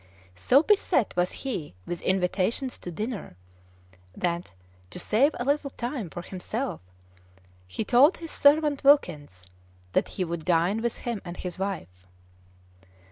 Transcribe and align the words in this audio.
So 0.35 0.63
beset 0.63 1.13
was 1.15 1.31
he 1.45 1.75
with 1.85 2.01
invitations 2.01 2.79
to 2.79 2.89
dinner, 2.91 3.37
that, 4.17 4.51
to 4.89 4.97
save 4.97 5.35
a 5.39 5.45
little 5.45 5.69
time 5.69 6.09
for 6.09 6.23
himself, 6.23 6.81
he 7.67 7.85
told 7.85 8.17
his 8.17 8.31
servant 8.31 8.83
Wilkins, 8.83 9.45
that 9.91 10.07
he 10.07 10.23
would 10.23 10.43
dine 10.43 10.81
with 10.81 10.97
him 10.97 11.21
and 11.23 11.37
his 11.37 11.59
wife. 11.59 12.07